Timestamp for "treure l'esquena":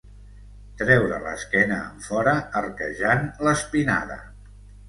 0.79-1.77